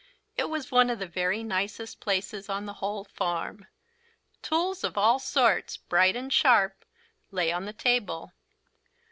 [0.35, 3.67] It was one of the very nicest places on the whole farm.
[4.41, 6.83] Tools of all sorts, bright and sharp,
[7.29, 8.33] lay on the table.